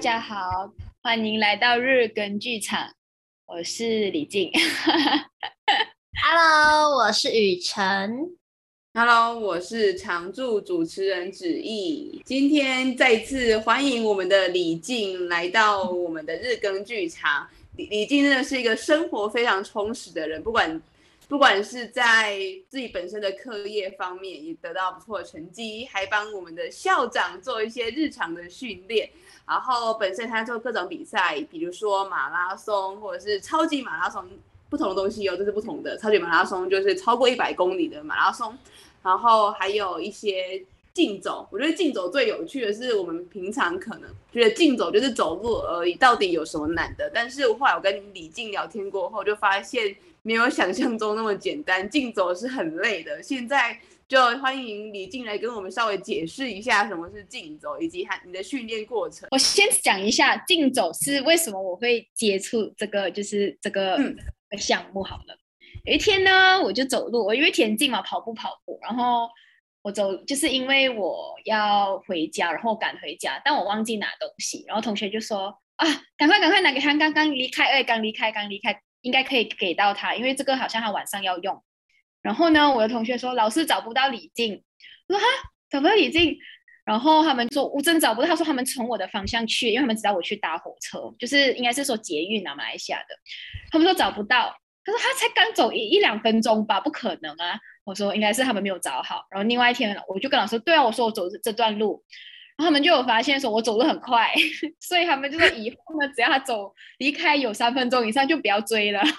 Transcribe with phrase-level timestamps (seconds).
[0.00, 2.94] 家好，欢迎来到日更剧场，
[3.44, 4.50] 我是李静。
[6.22, 8.30] Hello，我是雨辰。
[8.94, 12.22] Hello，我是常驻主持人子毅。
[12.24, 17.46] 今天再次欢迎我们的李静来到我们的日更剧场。
[17.76, 20.80] 李李静真的是一个生活非常充实的人，不管
[21.28, 22.38] 不管是在
[22.70, 29.10] 自己本身的课业方面也得到不错的成绩，还帮我们的校长做一些日常的训练。
[29.50, 34.24] 然后本身他做各种比赛，比如说马拉松或者是超级马拉松，
[34.68, 35.98] 不同的东西哦，这是不同的。
[35.98, 38.56] 超级马拉松就是超过一百公里的马拉松。
[39.02, 47.10] 然后还有一些竞走，我觉得竞走最有趣的是，我们平常可能觉得竞走就是走路而已，到底有什么难的？
[47.14, 53.22] 但是后来我跟李静聊天过后，就发现没有想象中那么简单，竞走是很累的。
[53.22, 59.28] 现在就欢迎李静来跟我们稍微解释一下什么是竞走，以及他你的训练过程。
[59.30, 63.96] 我先讲一下竞走是为什么我会接触这个，就是这个
[64.58, 65.38] 项目好了。
[65.84, 69.28] 有一天呢，我就走路，我因为田径嘛，跑步跑步，然后
[69.82, 75.86] 我走，就是因为我要回家，然后赶回家，但我忘记拿东西，然后同学就说啊，
[76.18, 81.62] 赶快赶快拿给他，刚刚离开，哎，刚离开，刚离开，应该可以给到他，因为这个好像他晚上要用。
[82.20, 84.62] 然后呢，我的同学说老师找不到李静，
[85.08, 85.26] 我说哈，
[85.70, 86.36] 找不到李静，
[86.84, 93.16] 然后他们说我真找不到，他说他们从我的方向去，因为他们知道我去搭火车，就是应该是说捷运啊，马来西亚的，
[93.70, 94.54] 他们说找不到。
[94.82, 97.60] 他说他才刚走一一两分钟吧，不可能啊！
[97.90, 99.26] 我说应该是他们没有找好。
[99.30, 102.00] 然后另外一天我就跟老师，对啊，我说我走这段路，
[102.56, 104.32] 然后他们就有发现说我走路很快，
[104.78, 109.02] 所以他们就说以后呢，只要他走离开有三分钟以上就不要追了。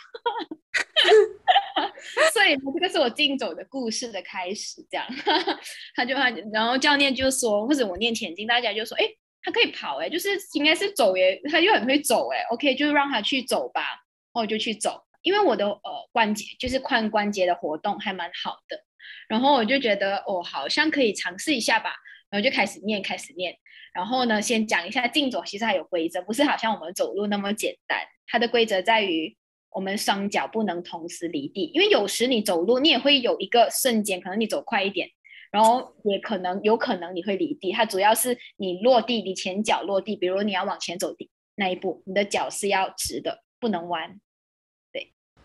[2.34, 5.06] 所以，这个是我竞走的故事的开始，这样。
[5.96, 9.06] 他就他，然后教练就说，或者我念前进，大家就说，哎，
[9.44, 15.04] 他可以跑，哎，就是应该是走，哎，他又很会走，哎，OK，就让他去走吧，然后我就去走。
[15.22, 18.84] 因为我的呃关节就是髋关节的活动还蛮好的，
[19.28, 21.96] 然后我就觉得哦，好像可以尝试一下吧，
[22.30, 23.56] 然后就开始练，开始练。
[23.94, 28.00] 然后呢，先讲一下竞走，其实还有规则，不是好像我们走路那么简单。
[28.26, 29.36] 它的规则在于
[29.70, 35.10] 我们双脚不能同时离地，因为有时你走路你也会有一个瞬间，可能你走快一点，
[35.52, 37.74] 然后也可能有可能你会离地。
[37.74, 41.14] 它主要是你落地，你前脚落地，比如你要往前走
[41.56, 44.22] 那一步，你的脚是要直的，不能弯。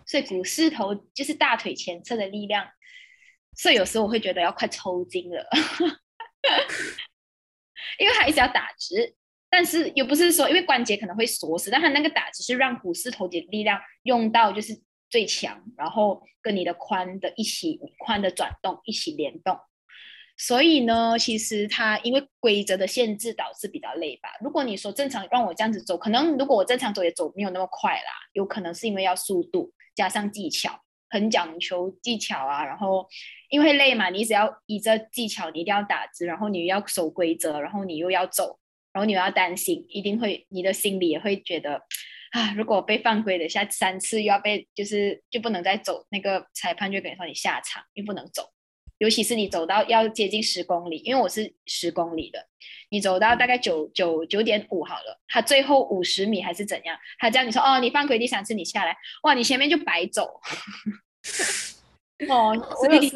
[0.06, 2.66] 所以股四头就是大腿前侧的力量，
[3.56, 5.44] 所以有时候我会觉得要快抽筋了，
[7.98, 9.14] 因为它一直要打直，
[9.50, 14.80] 但是又不是说因为关节可能会锁死，但它那个打直是让股四头的力量用到就是
[15.10, 19.58] 最强，然后跟你的髋的一起髋的转动一起联动。
[20.38, 24.28] 所以呢，其实它因为规则的限制导致比较累吧。
[24.42, 30.80] 如果你说正常让我这样子走，可能如果我正常走也走没有那么快啦，有可能是因为要速度加上技巧，
[31.10, 32.64] 很讲求技巧啊。
[32.64, 33.04] 然后
[33.50, 38.60] 因为累嘛，你只要依着技巧，你一定要打直，然后你要守规则，然后你又要走，
[38.92, 41.82] 然后你又要担心，一定会你的心里也会觉得
[42.32, 48.52] 啊，如果被犯规了下三次又要被就是就不能再走，那个裁判就跟你说你下场，又不能走。
[48.98, 52.48] 尤其是你走到要接近十公里，因为我是十公里的，
[52.88, 56.96] 你走到大概九九九点五好了，他最后五十米还是怎样？
[57.18, 60.40] 他叫你说哦，你犯规第三次你下来，哇，你前面就白走。
[62.28, 63.10] 哦， 所以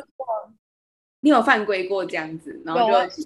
[1.20, 3.22] 你有犯规过这样子，然后就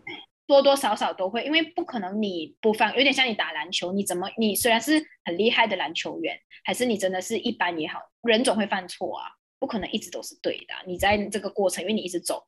[0.47, 9.26] 多多少少都会，因为不可能你不犯，有点像你打篮球，你怎么你虽然是很厉害的篮球员，还是你真的是一般也好，人总会犯错啊。
[9.61, 12.47] 不可能一直都是对的，你在这个过程，因为你一直走，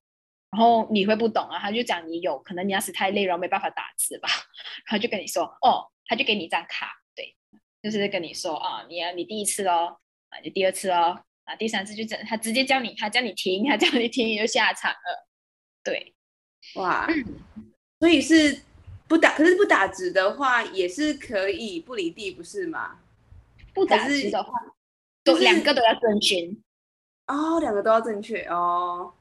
[0.51, 4.29] 然后你会不懂啊，他就讲你有可能你要是太累，然后没办法打字吧，
[4.87, 7.37] 然后就跟你说哦，他就给你一张卡，对，
[7.83, 9.99] 就是跟你说啊，你啊，你第一次哦，
[10.29, 15.29] 啊，你第二次哦，啊，第三次就整，他直接叫你，他叫你停，他叫你停，你就下场了，
[15.85, 16.15] 对，
[16.77, 17.07] 哇，
[18.01, 18.63] 所以是
[19.09, 23.01] 不打，可是不打字的话也是可以不离地，不是吗？
[23.75, 24.51] 不打字的话，
[25.23, 26.63] 都、就是、两个都要遵循。
[27.27, 29.13] 哦，两个都要正确哦，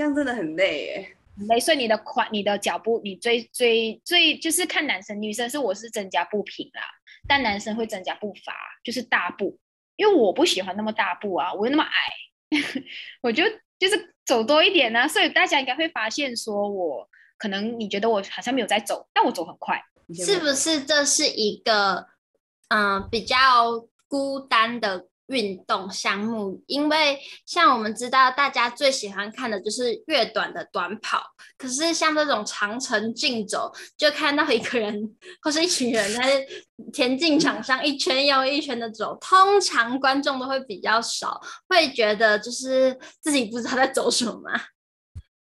[0.00, 1.16] 这样真的很累耶。
[1.46, 6.80] 累，所以你的髋、你的脚步，你最最最就是看男生、女生是我是增加步频啦，
[7.28, 9.58] 但男生会增加步伐，就是大步，
[9.96, 11.90] 因为我不喜欢那么大步啊，我又那么矮，
[13.20, 13.44] 我就
[13.78, 15.08] 就是走多一点呢、啊。
[15.08, 17.06] 所以大家应该会发现，说我
[17.36, 19.78] 可能你觉得我好像没有在走，但我走很快，
[20.14, 20.80] 是不是？
[20.82, 22.06] 这是一个
[22.68, 25.09] 嗯、呃、比较孤单的。
[25.30, 31.22] 运动项目，因为像我们知道，大家最喜欢看的就是越短的短跑。
[31.56, 36.46] 可是像这种长程竞走，就看到一个人或是一群人在
[36.92, 44.42] 田径场上一圈又一圈的走，通常观众都会比较少，会觉得就是自己不知道在走什么。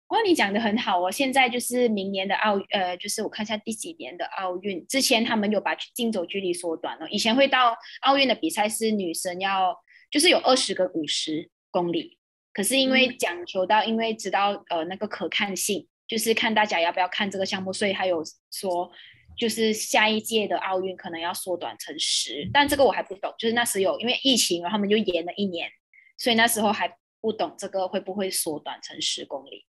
[0.10, 1.12] 哇，你讲的很好哦！
[1.12, 7.10] 现在就是明年的奥，呃，就是我看一下第几年的奥运，之前他们有把竞走距离缩短了。
[7.10, 9.76] 以前会到奥运的比赛是女生要，
[10.10, 12.18] 就是有二十个五十公里，
[12.54, 18.90] 可是因为讲求到，因为知道呃那个可看性，就是看大家要不要看这个项目，所以还有说，
[19.38, 25.70] 就是下一届的奥运可能要缩短成十，但这个我还不懂，就是那时有因为疫情，然后他们就延了一年，
[26.18, 29.66] 所以那时候还不懂这个会不会缩短成十公里。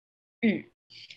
[0.46, 0.64] 嗯，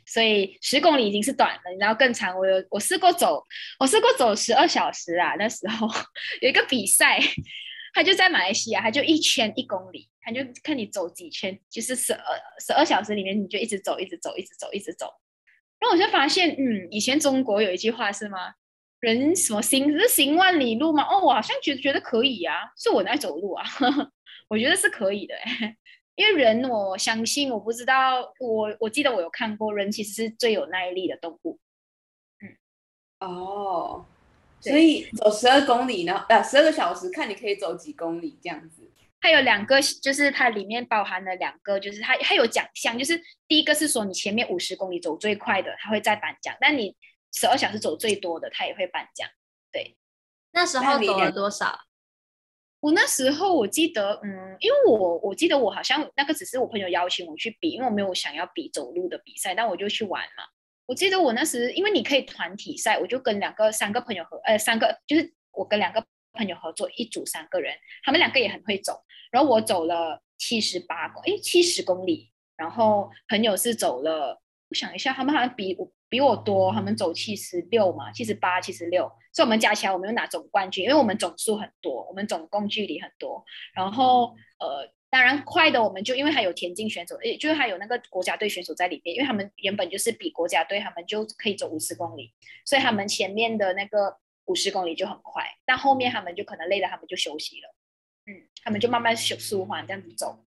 [0.06, 2.38] 所以十公里已经是短了，然后更长。
[2.38, 3.44] 我有我试过走，
[3.80, 5.36] 我试过走十二小时啊。
[5.38, 5.88] 那时候
[6.42, 7.20] 有一个比赛，
[7.94, 12.22] 他就在马来西亚，他就一圈一公里，他就看你走几圈，就是十二
[12.66, 15.08] 十二小时里面你就一直走，一直走，一直走，一直走。
[15.80, 18.54] 然后我就发现，嗯，以前中国有一句话是吗？
[19.00, 21.04] 人什么行是行万里路吗？
[21.04, 23.64] 哦，我好像觉觉得可以啊，是我在走路啊，
[24.50, 25.36] 我觉得是可以的。
[26.18, 31.60] 因为人，我相信，我不知道，我我记得我有看过，人其实是最有耐力的动物。
[32.42, 32.58] 嗯，
[33.20, 34.04] 哦，
[34.60, 38.92] 所以走十二公里呢，呃，十二个小时，看你可以走几公里这样子。
[39.22, 46.96] 它有两个，就是它里面包含了两个，就是它它有奖项，就是第一个是说你前面五十公里走最快的，它会再颁奖；但你
[47.32, 49.30] 十二小时走最多的，它也会颁奖。
[49.72, 49.96] 对，
[50.52, 51.80] 那时候走了多少？
[52.80, 60.44] 我那时候我记得，嗯，因为我我记得我好像那个只是我朋友邀请我去比，因为我没有想要比走路的比赛，但我就去玩嘛。
[60.86, 75.92] 我记得我那时，因为你可以团体赛，我就跟两个、三个朋友合，呃，三个就是我跟两个朋友合作一组三个人，他们两个也很会走，然后我走了七十八公，诶，七十公里，然后朋友是走了，我想一下，他们好像比我。
[76.10, 83.44] 比我多，他们走七十六嘛，七十八、七十六，所以我们加起来我们又拿总冠军，因为我们总数很多，我们总共距离很多。
[83.74, 92.32] 然后呃，当然快的我们就因为还有田径选手，诶，就是还有那个国家队选手在里面，因为他们原本就是比国家队，他们就可以走五十公里，
[92.64, 97.76] 所以他们前面的那个五十公里就很快，但后面他们就可能累了，他们就休息了，
[98.28, 100.40] 嗯，他们就慢慢休舒缓这样子走。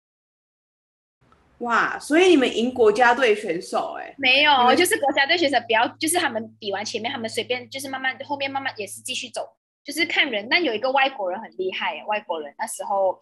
[1.60, 4.14] 哇，所以你们赢国家队选手哎、欸？
[4.18, 9.46] 没有，们就是国家队选手不要，就是他们比完前面，他们随便就是慢慢后面慢慢也是继续走，
[9.84, 10.48] 就是看人。
[10.50, 13.20] 但有一个外国人很厉害，外国人那时候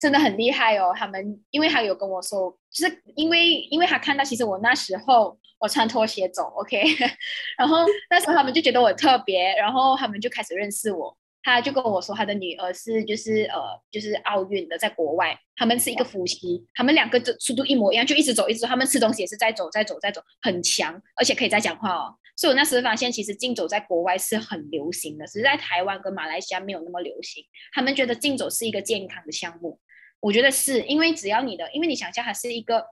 [0.00, 0.92] 真的很厉害哦。
[0.96, 6.82] 他们因为他有跟我说，就是因为因为他看到其实我那时候我穿拖鞋走，OK，
[7.56, 11.16] 然后那时候他们就觉得我特别，然后他们就开始认识我。
[11.42, 13.58] 他就跟我说，他的女儿是就是呃
[13.90, 22.14] 就是奥运的，在国外，他们是一个夫妻，他们两个就速度一模一样，就一直走一直走，他们吃东西也是在走在走在走，很强，而且可以再讲话哦。
[22.36, 27.44] 所以我那时候发现，其实竞走在国外是很流行的，只是在台湾跟马来西亚没有那么流行。
[27.72, 29.80] 他们觉得竞走是一个健康的项目，
[30.20, 32.84] 我觉得是因为只要你的，因为你想象它是一个，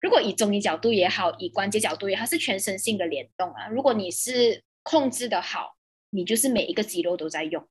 [0.00, 3.66] 如果以中医角度也好，以关节角度也好，它是全身性的联动啊。
[3.68, 5.76] 如果你是控制的好，
[6.10, 7.66] 你就是每一个肌肉都在用。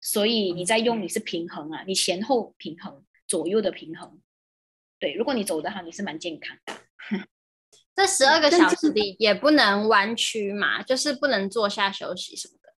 [0.00, 4.20] 所以你在用，你是平衡啊，你前后平衡，左右的平衡。
[4.98, 6.74] 对，如果你走得好，你是蛮健康的。
[7.94, 12.72] 这十二个小时里也不能弯曲嘛，就是不能坐下休息什么的。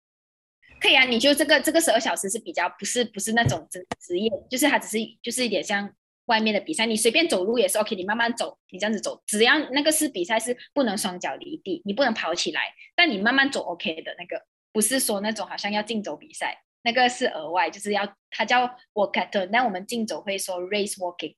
[0.79, 5.93] 可以啊，你就这个这个十二小时是比较不是不是那种职职业，就是它只是就是一点像
[6.25, 16.63] 外面的比赛，你随便走路也是 OK，你慢慢走，你这样子走，只要那个是比赛是不能双脚离地，你不能跑起来，但你慢慢走 OK 的那个，不是说那种好像要竞走比赛。
[16.83, 21.35] 那个是额外，就是要他叫 walkathon，但我们竞走会说 race walking，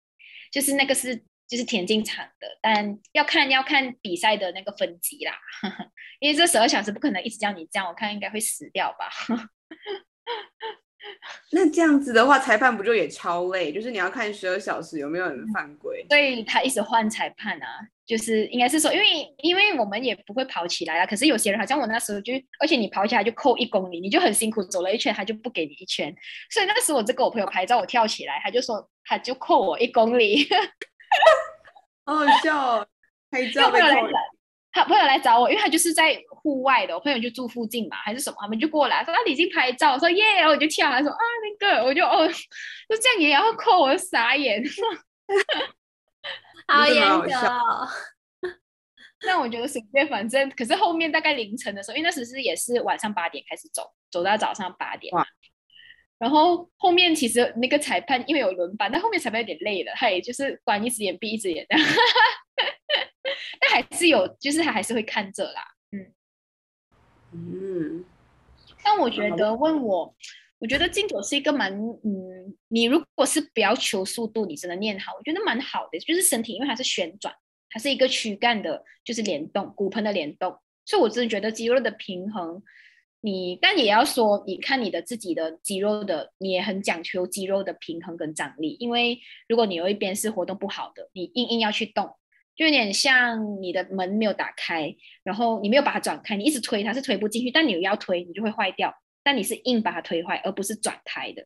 [0.52, 1.16] 就是那个是
[1.48, 9.10] 就是田径场的，但要看要看比赛的那个分级啦，呵呵，因为这十二小时不可能一直叫你这样，我看应该会死掉吧。
[11.56, 13.72] 那这样子的话，裁判不就也超累？
[13.72, 17.68] 就是你要看十二小时有没有人犯规，所以他一直换裁判啊。
[18.06, 19.06] 就是应该是说，因为
[19.38, 21.06] 因为我们也不会跑起来啊。
[21.06, 26.14] 可是有些人好像我那时候就，而且你跑起来就扣一公里，你就很辛苦走了一圈，他就不给你一圈。
[26.50, 30.46] 所以那时候我就跟我朋友拍照，我跳起来，他就说他就扣我一公里，
[32.04, 32.88] 好好笑哦。
[33.32, 33.88] 拍照被扣。
[34.74, 44.62] 他朋友来找我，因为他就是在户外的，我朋友就住附近嘛，还是什么，他们就过来说他已经拍照，我说耶，我就跳，他说啊那个，我就哦，就这样也要扣，我傻眼。
[46.68, 47.88] 好严格哦！
[49.28, 55.14] 那我觉得随便，反正可是后面大概凌晨的时候，因为那时是也是晚上八点开始走，走到早上八点。
[55.14, 55.26] 嘛
[56.20, 61.76] 然后后面其实那个裁判因为有轮班，但后面裁判有点累了，他也就是关一只眼闭一只眼的，
[63.60, 66.14] 但还是有，就是他还是会看着啦，嗯
[67.32, 68.06] 嗯。
[68.84, 70.14] 但我觉得问我，
[70.60, 77.34] 我觉得竞走是一个蛮嗯，你如果是不要求速度，你只能练好，我觉得蛮好的，就是身体因为它是旋转，
[77.70, 82.62] 它是一个躯干的，就是联动骨盆的联动，所以我真的觉得肌肉的平衡。
[83.26, 88.76] 你但也要说，你看你的自己的肌肉的，你也很讲求肌肉的平衡跟张力。
[88.82, 92.14] 因为如果你有一边是活动不好的，你硬硬要去动，
[92.56, 98.94] 就有点像你的门没有打开，然后你没有把它转开，你一直推它是推不进去，但你又要推，你就会坏掉。
[99.24, 101.46] 但你是硬把它推坏，而不是转开的。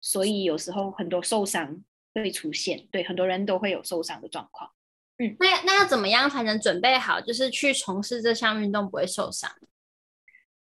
[0.00, 1.82] 所以有时候很多受伤
[2.14, 4.70] 会出现，对，很多人都会有受伤的状况。
[5.18, 9.50] 嗯，那那要怎么样才能准备好，就是去从事这项运动不会受伤？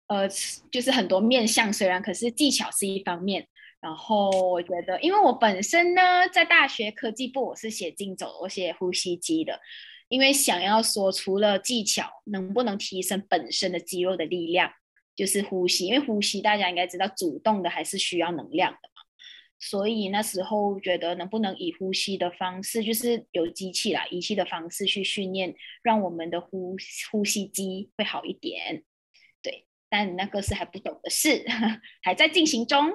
[0.08, 0.30] 呃，
[0.72, 3.48] 就是很多面向，虽然可是技巧是一方面。
[3.88, 9.62] 然后我觉得，因为我本身呢，在大学科技部，我是写竞走，我写呼吸机的。
[10.10, 14.70] 因为想要说，除了技巧，能不能提升本身的肌肉的力量，
[15.16, 15.86] 就是呼吸。
[15.86, 19.02] 因为呼吸大家应该知道，主动的还是需要能量的嘛。
[19.58, 26.76] 所以那时候觉得，能不能以呼吸的方式，就是有机器啦、仪器的方式去训练，让我们的呼
[27.10, 28.84] 呼吸机会好一点。
[29.90, 31.46] 但那个是还不懂的事，
[32.04, 32.92] 还在进行中。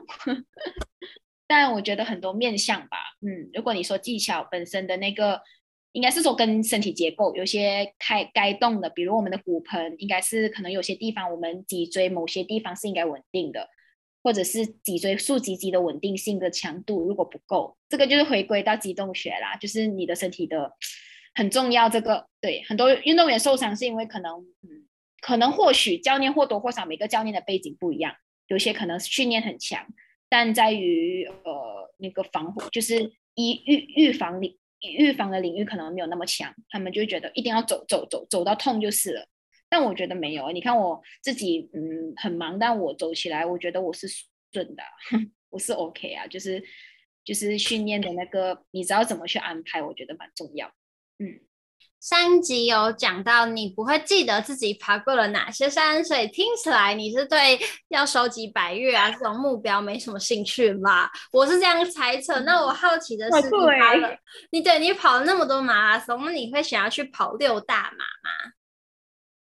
[1.46, 5.40] 但我觉得很多面向吧，嗯，如果你说技巧本身的那个，
[5.92, 13.68] 应该是说跟身体结构有些开该动的，比如我们的骨盆，应该是可能有些地方我们脊椎某些地方是应该稳定的，
[14.22, 20.72] 或者是脊椎竖脊肌的稳定性的强度如果不够，这个就是回归到机动学啦，就是你的身体的
[21.34, 21.90] 很重要。
[21.90, 24.81] 这个对很多运动员受伤是因为可能嗯。
[25.22, 28.14] 可能或许教练或多或少每个教练的背景不一样，
[28.48, 29.86] 有些可能训练很强，
[30.28, 39.26] 但在于呃那个防护，就是医预预防领预防的领域可能没有那么强，他们就觉得一定要走走走走到痛就是了。
[39.68, 44.08] 但我觉得没有，你看我自己嗯很忙，但我走起来我觉得我是
[44.52, 44.82] 顺的，
[45.50, 46.60] 我是 OK 啊，就是
[47.24, 50.66] 就是训练的那个你知道怎么去安排，我觉得蛮重要，
[51.20, 51.40] 嗯。
[52.00, 57.56] 上一集有讲到你不会记得自己爬过了哪些山，所以听起来你是对
[57.90, 61.08] 要收集百岳啊这种目标没什么兴趣吧？
[61.32, 62.40] 我是这样猜测。
[62.40, 64.18] 那我好奇的是，你跑了，
[64.50, 68.52] 你对你跑了那么多马拉松，那你会想要去跑六大马吗？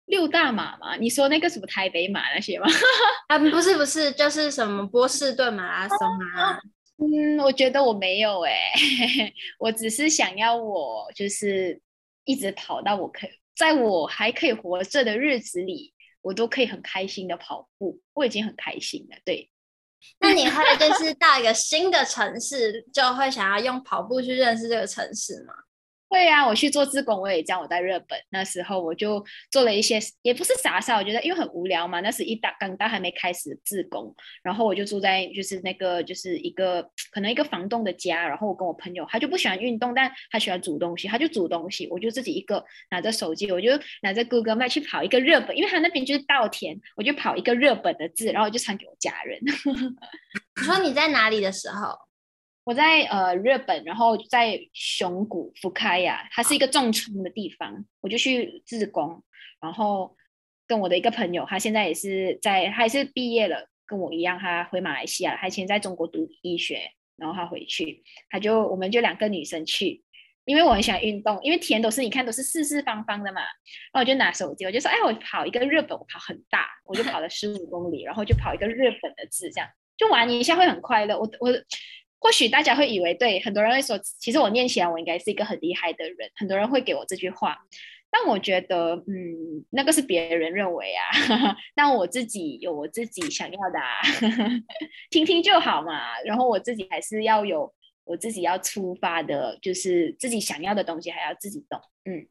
[0.07, 0.97] 六大马吗？
[0.97, 2.67] 你说那个什么台北马那些吗？
[3.29, 5.97] 啊，不是不是，就是什么波士顿马拉松
[6.35, 6.59] 啊？
[6.99, 11.81] 嗯，我觉得我没有哎、欸， 我只是想要我就是。
[12.25, 19.17] 一直跑到我可以，在我还可以活着的日子里，我都可以很开心的跑步，我已经很开心了。
[19.25, 19.51] 对，
[20.21, 25.55] 那你会就是到一个新的城市，就会想要用跑步去认识这个城市吗？
[26.13, 27.59] 对呀、啊，我去做自工，我也这样。
[27.59, 32.01] 我在日本那时候，我就做了一些，也不是傻傻，我觉得因为很无聊嘛。
[32.01, 43.71] 那时一大刚大还没开始自工，然后我就住在就是那个就是一个可能一个房东的家，然后我跟我朋友，他就不喜欢运动，但他喜欢煮东西，他就煮东西，我就自己一个拿着手机，我就
[44.03, 49.41] 拿着 Google Map 去跑一个日本，因为他那边就是稻田，我就跑一个日本的字，然后就传给我家人。
[50.61, 52.12] 你说你在哪里的时候？
[52.65, 59.21] 我在呃日本，然后在熊谷福开亚，它是一个种葱的地方，我就去自工，
[59.61, 60.17] 然后
[60.69, 70.01] 跟我的一个朋友，他现在也是在，他也是毕业了，跟我一样，他回马来西亚，他以前在中国读医学，然后他回去，他就我们就两个女生去，
[70.45, 81.51] 因为我很喜欢运动，因为田都是你看都是四四方方的嘛，然后我就拿手机，我就说，哎，我跑一个日本，我跑很大，我就跑了十五公里，然后就跑一个日本的字，这样就玩一下会很快乐，我我。
[82.23, 87.59] 或许大家会以为，对很多人会说，其实我念起来我应该是一个很厉害的人，很多人会给我这句话，
[88.11, 94.01] 但我觉得，嗯，那个是别人认为啊， 但我自己有我自己想要的啊，
[95.11, 96.21] 听听就好嘛。
[96.25, 97.75] 然后我自己还是要有
[98.05, 101.81] 我自己要出发的，就是自己想要的东西还要自己懂。
[102.05, 102.29] 嗯，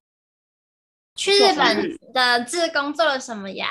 [1.15, 3.67] 去日本的志工做了什么呀？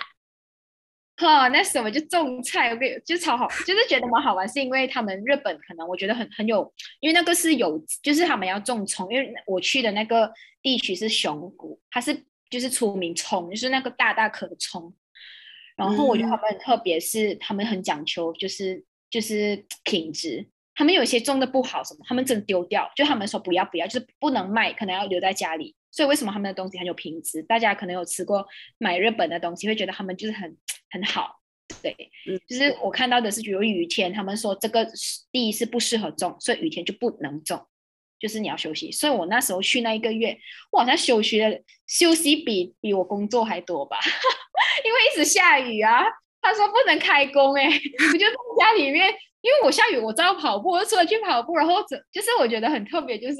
[1.20, 14.90] 哈，那时候我就种菜，我就超好，就是觉得蛮好玩，是因为他们日本可能我觉得很很有，因为那个是有，就是他们要种葱，因为我去的那个地区是熊谷，它是就是出名葱，就是那个大大颗的葱，
[15.76, 25.76] 然后我觉得他们很特别，是他们很讲求，就是就是品质，他们有些种的不好什么，他们真的丢掉，就他们说不要不要，就是不能卖，可能要留在家里。
[25.92, 27.42] 所以为什么他们的东西很有品质？
[27.42, 28.46] 大家可能有吃过
[28.78, 30.56] 买日本的东西，会觉得他们就是很
[30.90, 31.40] 很好，
[31.82, 31.94] 对，
[32.48, 34.86] 就是我看到的是，比如雨天，他们说这个
[35.30, 37.66] 地是不适合种，所以雨天就不能种，
[38.18, 38.90] 就是你要休息。
[38.90, 40.38] 所以我那时候去那一个月，
[40.72, 43.98] 我好像休息的休息比比我工作还多吧，
[44.84, 46.04] 因为一直下雨啊。
[46.42, 49.14] 他说不能开工，哎， 我就在家里面。
[49.42, 51.76] 因为我下雨，我知道跑步，我就出来去跑步，然后
[52.12, 53.36] 就是我觉得很特别，就是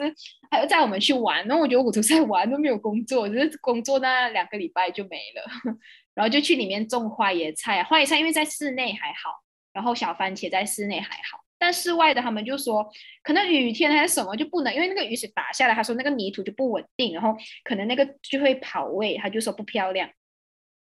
[0.51, 5.45] 还有载我们去玩，然后我觉得我都在玩，都没有工作，就是工作那两个礼拜就没了，
[6.15, 9.31] 然后就去里面种花椰菜，花椰菜因为在室内还好，
[9.75, 12.91] 然后小番茄在室内还好，但室外的他们就说
[13.23, 20.09] 可能雨天还是什么就不能，因为那个雨水打下来，他说那个泥土就不稳定，然后可能那个就会跑位，他就说不漂亮，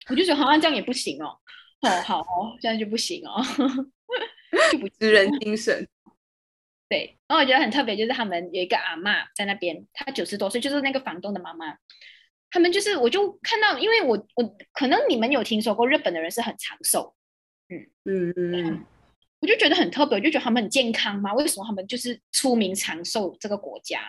[0.10, 1.38] 我就觉得好像这样也不行哦，
[1.84, 3.44] 哦好哦，这样就不行哦。
[4.72, 5.88] 就不职人精神，
[6.90, 7.18] 对。
[7.28, 11.78] 然后我觉得很特别，就是他们有一个阿妈在那边，她九十多岁，就是那个房东的妈妈。
[12.52, 17.16] 他们就是，我就看到，因为我我可能你们有听说过日本的人是很长寿，
[17.70, 18.86] 嗯嗯嗯，
[19.40, 21.34] 我就觉得很特别，我就觉得他们很健康嘛。
[21.34, 24.02] 为什么他们就是出名长寿这个国家？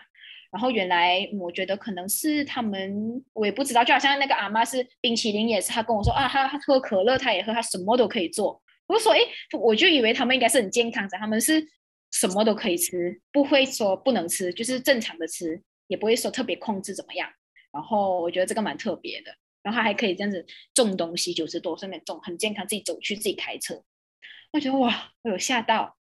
[0.53, 8.63] 然后原来我觉得可能是他们，我也不知道，就好像那个阿妈是冰淇淋也是，他跟我说啊，他他喝可乐他也喝，他什么都可以做。
[8.87, 9.19] 我说，哎，
[9.59, 11.67] 我就以为他们应该是很健康的，他们是
[12.11, 17.31] 什么都可以吃，不会说不能吃，就是正常的吃，也不会说特别控制怎么样。
[17.73, 19.35] 然后我觉得这个蛮特别的。
[19.63, 23.83] 然后还可以这样子种东西，九十多岁那种很健康，自己走去自己开车。
[24.53, 25.97] 我觉得哇，我有吓到，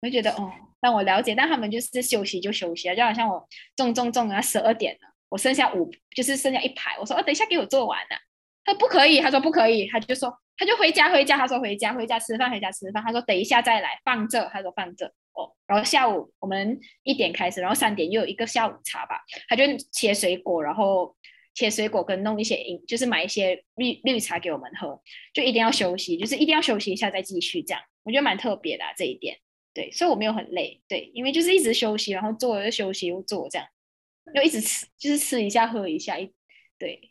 [0.00, 0.50] 我就觉得哦，
[0.80, 8.16] 让我了解，但他们就是休息就休息啊，就好像我种种种啊，十二点了，我剩下五，就是剩下一排，我说哦，等一下给我做完了，
[8.64, 10.36] 他不可以，他说不可以，他就说。
[10.56, 13.02] 他就回家，回家，他说回家，回家吃饭，回家吃饭。
[13.02, 15.52] 他说等一下再来放这，他说放这哦。
[15.66, 19.20] 然后下午我们一点开始，然后三点又有一个下午茶吧。
[19.48, 21.16] 他就切水果，然后
[21.54, 25.02] 切水果跟弄一些饮，就是买一些绿绿茶给我们喝。
[25.32, 27.82] 就一定要休息，就是一定要休息一下再继续这样。
[28.04, 29.36] 我觉得蛮特别的、啊、这一点，
[29.74, 33.66] 对，所以我没有很累，对，因为就是一直休息，然后做又休息又做这样，
[34.36, 36.32] 又一直吃，就是吃一下喝一下一，
[36.78, 37.10] 对。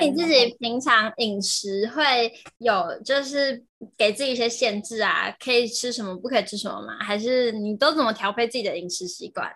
[0.00, 3.64] 你自己平常饮食会有就是
[3.96, 5.34] 给自己一些限制啊？
[5.38, 6.98] 可以吃什么，不可以吃什么吗？
[7.04, 9.50] 还是你都怎么调配自己的饮食习惯？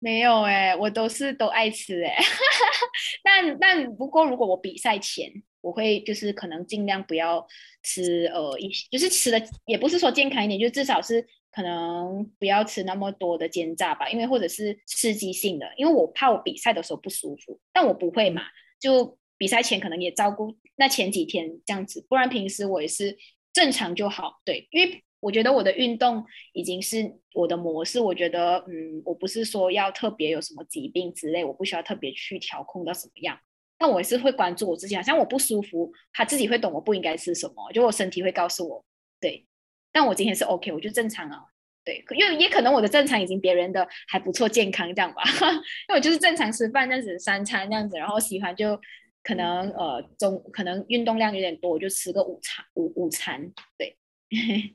[0.00, 2.24] 没有哎、欸，我都是都爱吃哎、欸。
[3.24, 5.28] 但但不过如果我比赛前，
[5.60, 7.44] 我会就是可能尽量不要
[7.82, 17.58] 吃呃一就是吃的也不是说健康一点，就至少是可能不要吃那么多的煎炸吧，因为或者是刺激性的，因为我怕我比赛的时候不舒服。
[17.72, 18.42] 但我不会嘛，
[18.78, 19.17] 就。
[19.38, 23.16] 比赛前可能也照顾那前几天这样子，不然平时我也是
[23.52, 24.40] 正常就好。
[24.44, 27.98] 对，因为我觉得我的运动已经是我的模式。
[27.98, 33.38] 我觉得，嗯，我不是说要特别有什么疾病之类，我不需要特别去调控到什么样。
[33.78, 38.84] 但我也是会关注我自己，好像我不舒服，他自己会懂我不应该吃什么，就我身体会告诉我。
[39.20, 39.46] 对，
[39.92, 41.38] 但我今天是 OK，我就正常啊。
[41.84, 45.22] 对，因为也可能我的正常已经别人的还不错，健康这样吧。
[45.88, 48.80] 因为我就是正常吃饭这样子，三餐这样子，然后喜欢就。
[49.28, 53.94] 可能呃中可能运动量有点多，我就吃个午餐午午餐对。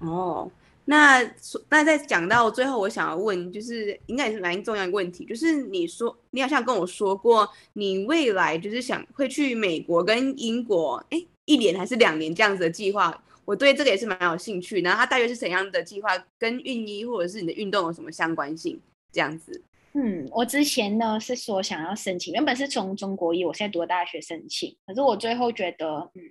[0.00, 0.50] 哦，
[0.86, 1.22] 那
[1.68, 13.22] 那在讲到最后，我想要问，就是应该也是蛮重要的问题，就是你说你好像跟我说过，你未来就是想会去美国跟英国，哎，一年还是两年这样子的计划？
[13.44, 14.80] 我对这个也是蛮有兴趣。
[14.80, 16.08] 然后它大约是怎样的计划？
[16.38, 18.80] 跟运医或者是你的运动有什么相关性？
[19.12, 19.62] 这样子。
[19.94, 26.22] 嗯，我之前呢是说想要申请，原本是从中国医，我现在读大学申请，可是我最后觉得，嗯，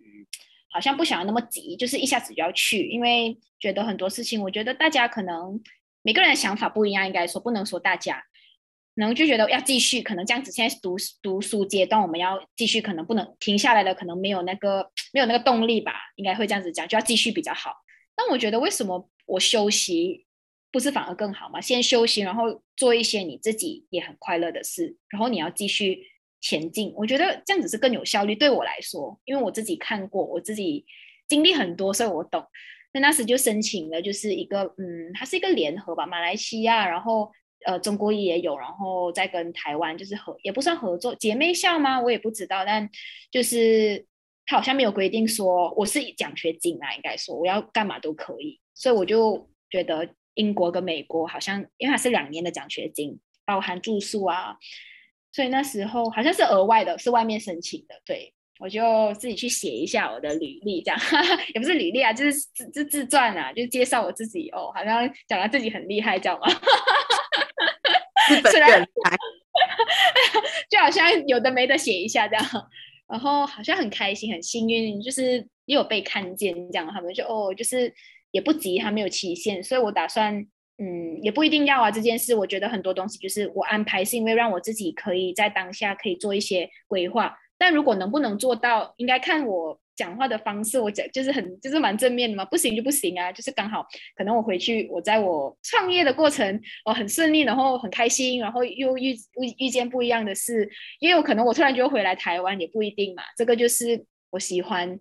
[0.71, 5.61] 好像不想要那么急，就是一下子就要去，因为觉得很多事情，我觉得大家可能
[6.01, 8.23] 每个人的想法不一样，应该说不能说大家，
[8.95, 17.75] 然后就觉得要继续，可能这样子，现在读读书阶段，我们要继续，可能不能停下来了，可能没有那个没有那个动力吧，应该会这样子讲，就要继续比较好。
[18.15, 20.25] 但我觉得为什么我休息？
[20.71, 21.59] 不是反而更好吗？
[21.59, 26.01] 先休息，然后做一些你自己也很快乐的事，然后你要继续
[26.39, 26.93] 前进。
[26.95, 28.33] 我觉得这样子是更有效率。
[28.33, 30.85] 对我来说，因为我自己看过，我自己
[31.27, 32.45] 经历很多，所以我懂。
[32.93, 37.29] 那那时就申请了，就是一个嗯，它是一个联合吧，马来西亚，然后
[37.65, 41.99] 呃，中国也有，然后再跟台湾就是合，也不算合作姐妹校吗？
[41.99, 42.89] 我也不知道，但
[43.29, 44.05] 就是
[44.45, 50.07] 它好像没有规定说我是奖学金啊，应该说我要干嘛都可以，所以我就觉得。
[50.35, 54.55] 英国跟美国好像，因为它是两年的奖学金，包含住宿啊，
[55.31, 57.95] 所以那时候好像是额外的，是外面申请的。
[58.05, 60.99] 对，我就自己去写一下我的履历，这样
[61.53, 66.47] 也不是履历啊，就是自自自传啊，就介绍我自己哦，好像讲到自己很厉害，知道吗？
[68.51, 68.83] 是然
[70.69, 72.45] 就好像有的没的写一下这样，
[73.09, 75.47] 然后好像很开心，很幸运，就是。
[75.65, 77.93] 也有被看见，这样他们就哦，就是
[78.31, 80.35] 也不急，还没有期限，所以我打算，
[80.77, 82.33] 嗯，也不一定要啊这件事。
[82.33, 87.37] 我觉得很多东西就是我安排，是因为让我自己可以在当下可以做一些规划。
[87.57, 90.79] 但如果能不能做到，应该看我讲话的方式。
[90.79, 100.67] 我讲就是很就是蛮正面的嘛，不行就不行啊，就是刚好可能我回去，我在我创业的过程，我很顺利，然后很开心，然后又遇遇遇见不一样的事，
[101.01, 103.21] 也有可能我突然就回来台湾，也不一定嘛。
[103.37, 104.97] 这个就是我喜欢，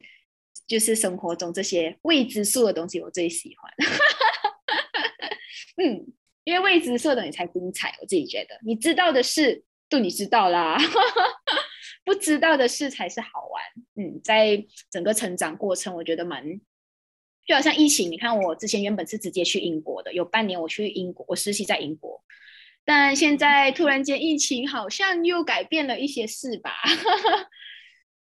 [0.71, 3.73] 就是生活中这些未知数的东西，我最喜欢。
[5.83, 6.07] 嗯，
[6.45, 10.79] 因为未知数的你才精彩，我自己觉得，你知道的事都你知道啦。
[12.05, 13.65] 不知道的事才是好玩，
[13.97, 16.61] 嗯，在整个成长过程，我觉得蛮，
[17.45, 22.23] 就好像疫情，你看我之前原本是直接去英国的，有半年我去英国，我实习在英国，
[22.85, 26.77] 但现在突然间疫情好像又改变了一些事吧，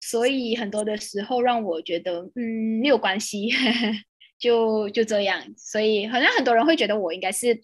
[0.08, 3.50] 所以很多的时候让我觉得，嗯，没有关系，
[4.38, 7.60] 就就这样，所以好像很多人会觉得我应该是。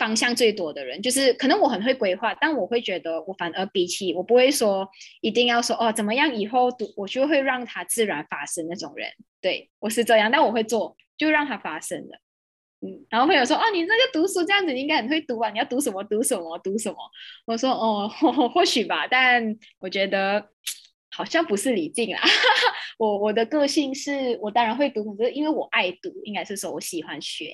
[0.00, 4.88] 方向最多的人，就是可能我很会规划，但我会觉得我反而比起我不会说
[5.20, 9.10] 一定要说哦怎么样以后读，我就会让它自然发生那种人。
[9.42, 12.18] 对，我是这样，但我会做，就让它发生了。
[12.80, 16.96] 嗯，然后朋友说哦，你那个读书这样子，你应该很会读啊，你要读什么读什么读什么。
[17.44, 18.08] 我说哦，
[18.54, 20.48] 或许吧，但我觉得
[21.10, 22.22] 好像不是李静啊。
[22.98, 27.52] 我我的个性是我当然会读，可是因为我爱读，应该是说我喜欢学。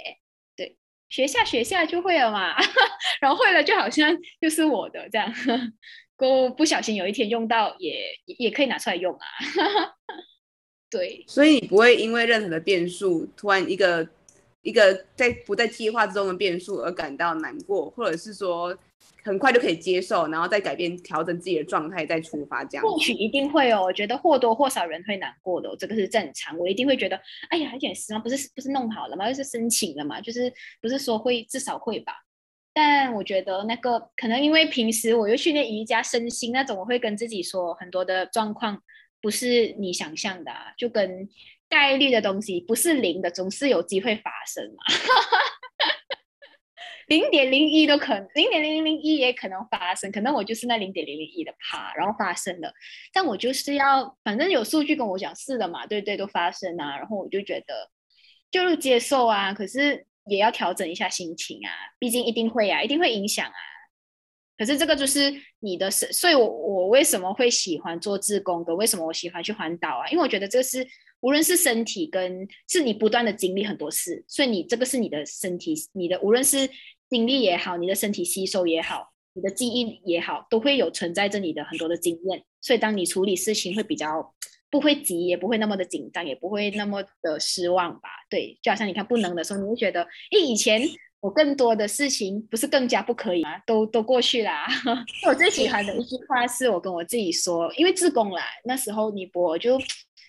[0.56, 0.76] 对
[1.08, 2.54] 学下学下就会了嘛，
[3.20, 5.32] 然后会了就好像就是我的这样，
[6.16, 8.06] 不不小心有一天用到也
[8.38, 9.26] 也可以拿出来用啊。
[10.90, 14.08] 对，所以你不会因为任何的变数，突然一个
[14.62, 18.76] 一个在不在计划之中的变数而感到难过，或者是说。
[19.22, 22.86] 很快就可以接受，然后再改变、调整自己的状态，再出发这样。
[22.86, 26.56] 或许一定会哦，我觉得或多或少人会难过的，这个是正常。
[26.58, 29.26] 我一定会觉得，哎呀，有点失望，不是不是弄好了吗？
[29.28, 32.12] 又是申请了嘛，就是不是说会至少会吧？
[32.72, 38.80] 但我觉得那个可能因为平时我又训练瑜伽身心那种，我会跟自己说很多的状况
[39.20, 41.28] 不是你想象的啊，就跟
[41.68, 44.84] 概率的东西不是零的，总是有机会发生嘛。
[47.06, 52.72] 零点零一都可能，零点零零零一也可能发生，可能我就是那零点零零一的趴，然后发生了。
[53.12, 56.96] 但我就是要，反正有数据跟我讲是的嘛，对对，都发生啊。
[56.98, 57.90] 然后我就觉得，
[58.50, 63.54] 就是接受啊，可是也要调整一下心情啊，毕竟一定会啊，一定会影响啊。
[64.58, 68.74] 可是这个就是你的身，所以我我为什么会喜欢做志工的？
[68.74, 70.08] 为什么我喜欢去环岛啊？
[70.08, 70.86] 因为我觉得这是。
[71.20, 76.68] 无论是身体跟是你不断的经历很多事，所以你这个是你的身体，你的无论是
[77.08, 82.42] 经历也好，你的身体吸收也好，你的记忆也好，都会有存在着你的很多的经验。
[82.60, 84.34] 所以当你处理事情会比较
[84.70, 88.08] 不会急，也不会那么的紧张，也不会那么的失望吧？
[88.28, 90.82] 对，就好像你看不能的时候，你会觉得，诶，以前
[91.20, 93.58] 我更多的事情不是更加不可以吗？
[93.66, 94.66] 都都过去啦。
[95.28, 99.78] 我最喜欢的一句话是我跟我自己说，因为自宫啦，那时候你我就。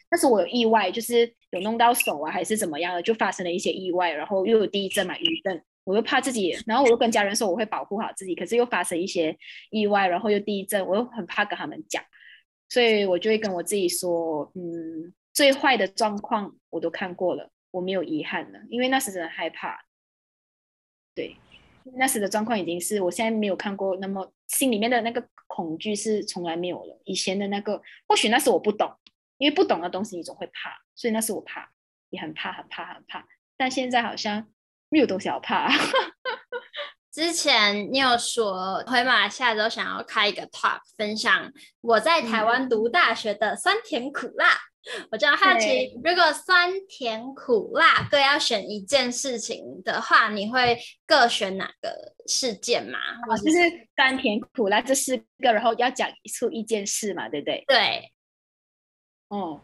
[0.09, 9.35] 但是我有意外，就是有弄到手啊，还是怎么样的，就发生了一些意外，然后又有地震嘛，余震，我又怕自己，然后我又跟家人说我会保护好自己，可是又发生一些
[9.71, 12.03] 意外，然后又地震，我又很怕跟他们讲，
[12.69, 19.79] 所以我就会跟我自己说，嗯，最坏的状况我都看过了，我没有遗憾了，因为那时真的害怕，
[21.15, 21.35] 对，
[21.95, 28.93] 那时的状况已经是我现在没有看过，那么心里面的那个恐惧是从来没有了，以前的那个，或许那时我不懂。
[29.39, 31.69] 因为不懂的东西，你总会怕，所以那是我怕，
[32.09, 33.23] 也很怕，很怕，很怕。
[33.55, 34.47] 但现在好像
[34.89, 35.69] 没有东西好怕。
[37.11, 44.49] 之前你有说回马来西亚之后想要开一个 talk，分享我在台湾读大学的酸甜苦辣。
[44.95, 52.97] 嗯、我就好奇，如果酸甜苦辣各要选一件事情的话，你会各选哪个事件吗？
[53.27, 53.57] 哦，就是
[53.97, 57.65] 酸甜苦辣这四个，然后要讲出一件事嘛，对不对？
[57.67, 58.13] 对。
[59.27, 59.59] 哦，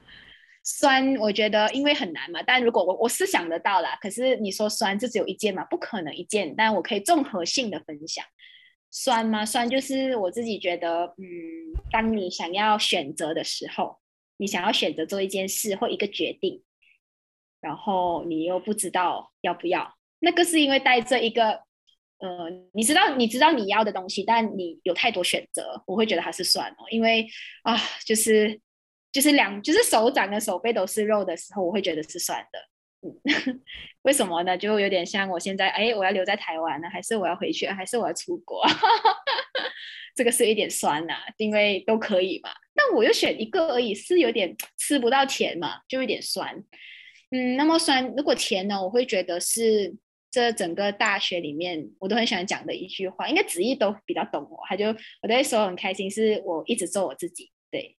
[0.66, 2.42] 酸，我觉得因为很难嘛。
[2.42, 6.56] 但如果我我是想得到啦，可是你说酸就只有一件嘛，不可能一件。
[6.56, 8.24] 但我可以综合性的分享，
[8.90, 9.46] 酸吗？
[9.46, 11.26] 酸就是我自己觉得，嗯，
[11.92, 14.00] 当你想要选择的时候，
[14.38, 16.64] 你想要选择做一件事或一个决定，
[17.60, 21.64] 然后你又不知道要不要，那个是因为带着一个，
[22.20, 27.28] 呃，你知道你知道你要的东西，但你有太多选择，我会觉得它是酸哦，因为
[27.64, 28.62] 啊，就是。
[29.14, 32.60] 就是两，就是手掌跟手背都是肉的时候，我会觉得是酸的。
[33.06, 33.62] 嗯，
[34.04, 34.58] 为什么呢？
[34.58, 38.66] 就有点像我现在，哎，我要留在台湾呢，还是我要回去，还是我要出国？
[40.16, 42.50] 这个是一点酸呐，因为都可以嘛。
[42.76, 46.64] 但我又选一个而已，是有点吃不到甜嘛，就有点酸。
[47.32, 49.96] 嗯，那么酸，如果甜呢，我会觉得是
[50.32, 54.88] 这整个大学里面我都很喜欢讲的一句话，应该子毅都比较懂我，他就
[55.22, 57.52] 我都会说很开心，是我一直做我自己。
[57.72, 57.98] 对，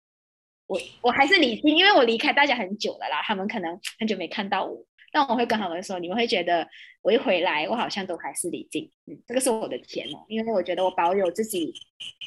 [0.66, 6.66] 我我还是李静，因为我离开大家很久了啦，他们可能很久没看到我，但我会跟他们说，你们会觉得
[7.02, 8.90] 我一回来，我好像都还是李静。
[9.06, 11.72] 嗯，这个是我的甜哦，因为我觉得我保有自己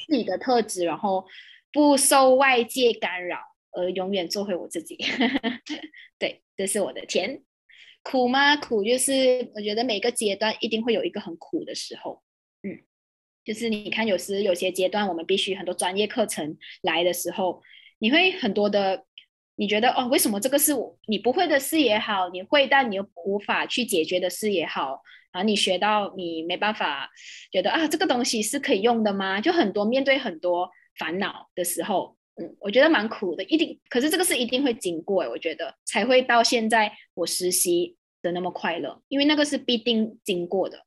[0.06, 1.26] 自己的特质，然后
[1.72, 3.38] 不受外界干扰，
[3.72, 4.96] 而永远做回我自己。
[6.18, 7.42] 对，这是我的甜。
[8.02, 8.56] 苦吗？
[8.56, 12.22] 苦就是我觉得每个阶段一定会有一个很苦的时候。
[12.62, 12.84] 嗯。
[13.44, 17.62] 就是你看，有时有些阶段，我们必须很多专业课程来的时候，
[17.98, 19.04] 你会很多的，
[19.56, 27.10] 你觉得哦，为什么这个是我你不会的事也好，你会但你又无法去解决的事也好，然后你学到你没办法，
[27.50, 29.40] 觉得啊，这个东西是可以用的吗？
[29.40, 40.84] 就很多面对很多烦恼的时候，嗯，我觉得蛮苦的，一定，可是这个是一定会经过，我觉得才会到现在我实习的那么快乐，因为那个是必定经过的。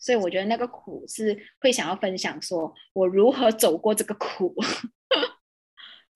[0.00, 4.54] 所以我觉得那个苦是会想要分享，说我如何走过这个苦，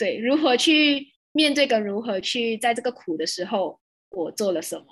[0.03, 3.79] 对，如何去面对跟如何去在这个苦的时候
[4.11, 4.87] 我做了什么，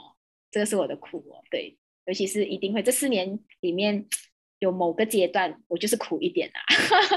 [0.52, 4.06] 这个是我的苦哦，对，尤其是一定会这四年里面
[4.60, 6.60] 有某个阶段我就是苦一点啊，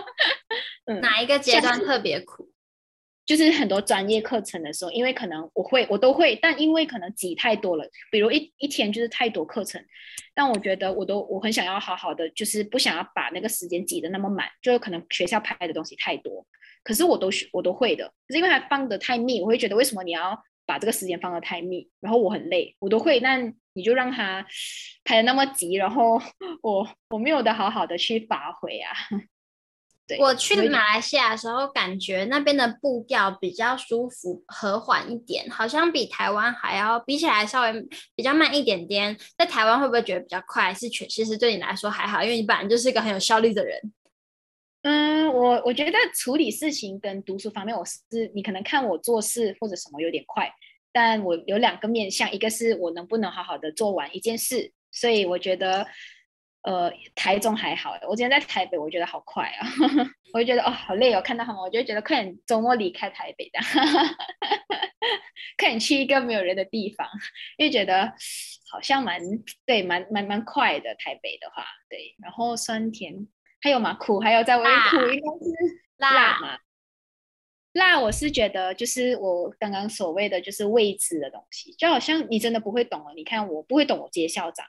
[0.89, 2.49] 嗯，哪一个阶段特别苦？
[3.27, 9.79] 就是很多专业课程的时候，因为可能我会，我都会，但因为可能挤太多了，比如一一天就是太多课程，
[10.33, 16.43] 但我觉得我都我很想要好好的，就是不想要把那个时间挤得那么满，就可能学校排的东西太多，
[16.83, 24.45] 可是我都学我都会的，可是因为它放的太密，我会觉得为什么你要把这个时间放的太密，然后我很累，我都会，但你就让它
[25.03, 26.21] 排的那么急，然后
[26.61, 28.91] 我我没有的好好的去发挥啊。
[30.05, 39.17] 对我去马来西亚的时候，感觉那边的步调比较舒服、和缓一点，好像比台湾还要比起来稍微比较慢一点点。
[39.37, 40.73] 在台湾会不会觉得比较快？
[40.73, 43.79] 是全其实对你来说还好，因为你本来就是一个很有效率的人。
[44.83, 47.99] 嗯，我我觉得处理事情跟读书方面，我是
[48.33, 50.49] 你可能看我做事或者什么有点快，
[50.91, 55.87] 但我有两个面向，一个是我能不能好好的做完一件事，所以我觉得。
[56.65, 59.67] 呃，台中还好，我今天在台北，我觉得好快啊，
[60.33, 63.59] 我就觉得哦，好累哦，看到他们，我就觉得快点周末离开台北的，
[65.59, 67.05] 快点去一个没有人的地方，
[67.57, 68.13] 因为觉得
[68.71, 69.19] 好像蛮
[69.65, 70.95] 对，蛮蛮蛮快的。
[70.95, 73.27] 台北的话，对，然后酸甜
[73.63, 73.93] 还有吗？
[73.93, 76.57] 苦还有在微苦，应该是辣嘛？
[77.71, 83.13] 辣，我是觉得就是我刚刚所谓的就是未知的东西，就好像你真的不会懂了。
[83.15, 84.65] 你看我不会懂，我接校长。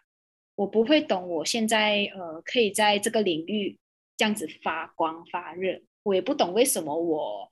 [0.55, 3.77] 我不会懂，我现在呃可以在这个领域
[4.17, 7.49] 这样子发光发热，我也不懂为什么我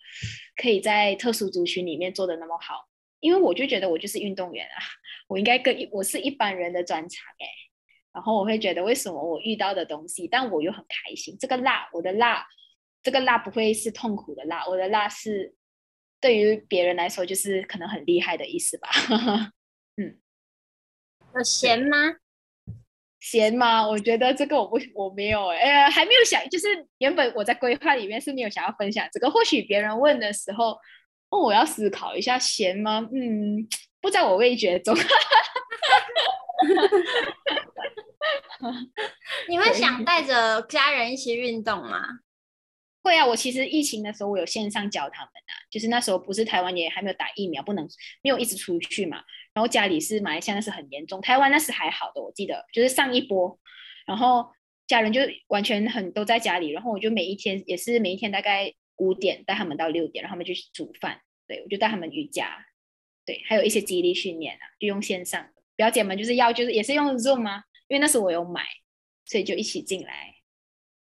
[0.55, 2.87] 可以在特殊族群里面做的那么好，
[3.19, 4.79] 因为我就觉得我就是运动员啊，
[5.27, 7.47] 我应该跟我是一般人的专长哎，
[8.12, 12.46] 然后我会觉得为什么我遇到的东西，但我又很开心，这个辣，我的辣，
[13.03, 15.55] 这个辣不会是痛苦的辣，我的辣是
[16.20, 18.88] 对于别人来说就是可能很厉害的意思吧，
[19.96, 20.18] 嗯，
[21.35, 21.96] 有咸吗？
[23.18, 23.87] 咸吗？
[23.87, 26.66] 我觉得这个我不我没有哎、欸，还没有想，就是
[26.98, 29.31] 原本我在规划里面是没有想要分享这个。
[29.31, 30.77] 或许别人问的时候，
[31.31, 33.09] 哦，我要思考一下咸吗？
[33.12, 33.66] 嗯，
[34.01, 34.92] 不在我味觉中。
[39.49, 42.01] 你会想带着家人一起运动吗？
[43.03, 47.85] 会啊，我其实疫情的时候我有线上教他们啊，就是那时候不是台湾也还没有打疫苗，不能
[48.23, 49.23] 没有一直出去嘛。
[49.53, 53.59] 然后家里是马来西亚那是很严重，台湾那是还好的，我记得就是上一波，
[54.07, 54.51] 然后
[54.87, 62.65] 家人就完全很都在家里，然后我就每一天也是每一天大概五点带他们到六点，然后他们就去煮饭，对，我就带他们瑜伽，
[63.27, 65.63] 对，还有一些肌力训练啊，就用线上的。
[65.75, 68.63] 表姐们就是要就是也是用 Zoom 啊，因为那时候我有买，
[69.27, 70.35] 所以就一起进来，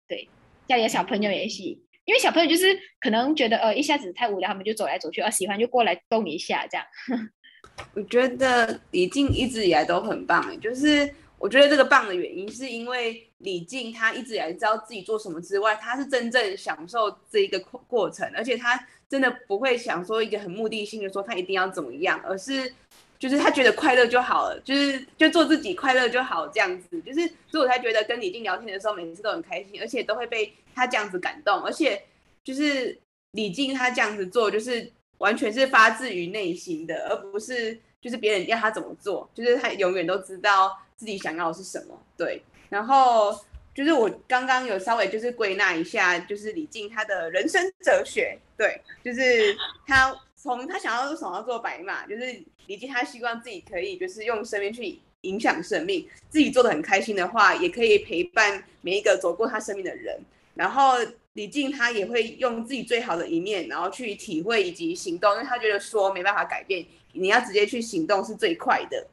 [0.09, 0.27] 对。
[0.67, 6.85] 家里的小朋友也是，因为小朋友就是可能觉得呃一下子太无聊，他们就走来走去，啊喜欢就过来动一下这样。
[7.95, 11.09] 我觉得李静一直以来都很棒，就是
[11.39, 17.57] 我觉得这个棒的原因是因为李静她一直以来知道自己做什么之外，她是真正享受这一个
[17.87, 22.73] 过程，而且她真的不会想说一个很目的性的说她一定要怎么样，而是。
[23.17, 32.01] 就是他觉得快乐就好了，就是就做自己快乐就好这样子，就是所以我才觉得跟李静聊天的时候，每次都很开心，而且都会被他这样子感动，而且
[32.43, 32.97] 就是
[33.31, 41.99] 李静他这样子做，就是完全是发自于内心的，而不是就是别人要他怎么做，就是他永远都知道自己想要的是什么。
[42.17, 43.33] 对，然后
[43.73, 49.55] 就是我刚刚有稍微就是归纳一下，就是李静他的人生哲学，对，就是
[49.87, 52.21] 他从他想要为什么要做白马，就是
[52.67, 60.15] 李静他希望自己可以就是用生命去影响生命，自己做的很开心的话，也可以陪伴每一个走过他生命的人。
[60.53, 60.97] 然后
[61.33, 69.07] 李静他也会用自己最好的一面，然后去体会以及行动，因为他觉得说没办法改变，你要直接去行动是最快的。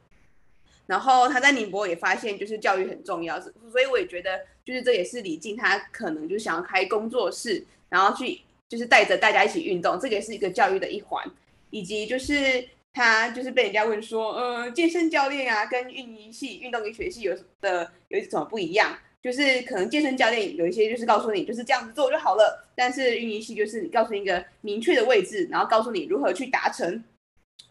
[0.85, 8.39] 然后他在宁波也发现，就是教育很重要，所以我也觉得，就是这也是李静他可能就想要开工作室，然后去
[8.73, 11.23] 就是带着大家一起运动，这个也是一个教育的一环，
[11.69, 18.97] 以及就是他就是被人家问说，呃，健身教练啊，跟运营系、运动医学系有的有什么不一样？
[19.21, 27.03] 就是可能健身教练有一些就是告诉你就是这样子做就好了，但是运营系就是告诉你一个明确的位置，然后告诉你如何去达成。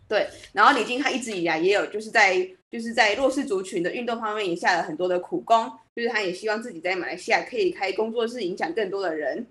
[0.07, 9.45] 对，然后李静他一直以来也有就是在就是在弱势族群的运动方面也下了很多的苦功，就是他也希望自己在马来西亚可以开工作室，影响更多的人。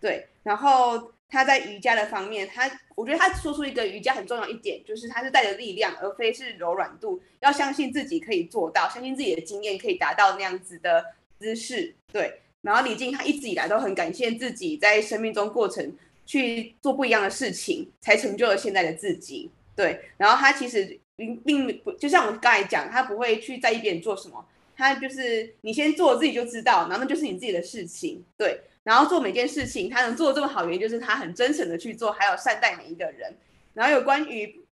[0.00, 11.04] 对，然后他在瑜伽的方面，他我觉得他说出一个瑜伽很重要一点，就是他是带着力量，而非是柔软度，要相信自己可以做到，相信自己的经验可以达到那样子的
[11.38, 11.94] 姿势。
[12.12, 19.50] 对，然后李静他一直以来都很感谢自己在生命中过程去做不一样的事情，才成就了现在的自己。
[19.76, 24.44] 对，然后他其实并并不就像我刚才讲，他不会去在意别人做什么，
[24.76, 28.24] 他就是你先做自己就知道，然后那就是你自己的事情。
[28.36, 33.30] 对，然后做每件事情他能做的这么好，原因就是他很真诚的去做，还有善待每一个人。
[33.74, 34.64] 然后有关于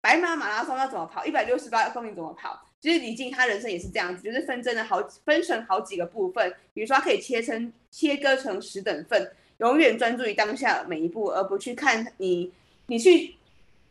[0.00, 12.52] 白马马拉松要怎么跑，一百六十八公里怎么跑，其实李静他人生也是这样子，就是分真的好分成好几个部分，比如说他可以切成切割成十等份，永远专注于当下每一步，而不去看你
[12.86, 13.34] 你去。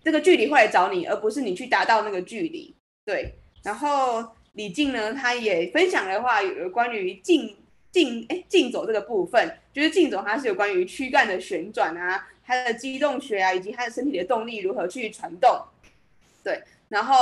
[0.06, 2.72] 这个距离会来找你，而不是你去达到那个距离。
[3.04, 3.34] 对，
[3.64, 7.58] 然后李静呢，他也分享的话有关于竞
[7.96, 15.58] 竞哎竞走这个部分，就是竞走它是有关于躯干的旋转啊，它的机动学啊，以及它的身体的动力如何去传动。
[16.44, 17.16] 对，然后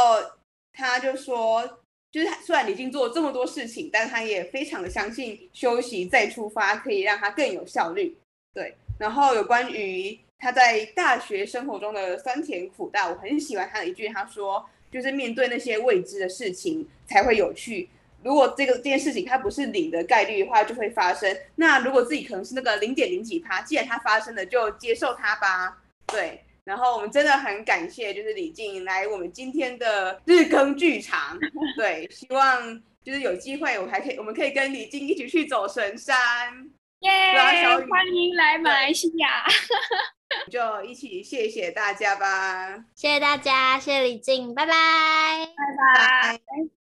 [0.73, 1.79] 他就说，
[2.11, 8.17] 就是虽然已经做了这么多事情，但他也非常的相信休息再出发可以让他更有效率。
[8.55, 10.17] 对，然后有关于。
[10.39, 17.87] 他在大学生活中的酸甜苦辣，我很喜欢他的一句，他说：“就是面对那些未知的事情才会有趣。
[18.23, 21.35] 如果这个这件事情它不是零的概率的话，就会发生。
[21.55, 26.43] 那如果自己可能是那个零点零几趴，既然它发生了，就接受它吧。”对。
[26.65, 31.37] 然后我们真的很感谢，就是李静来我们今天的日更剧场。
[31.75, 36.17] 对，希望就是有机会，我还可以，我们可以跟李静一起去走神山。
[37.01, 37.89] 耶、yeah！
[37.89, 39.43] 欢迎来马来西亚。
[40.49, 46.82] 就一起谢谢大家吧，谢谢大家，谢谢李静，拜拜，拜拜。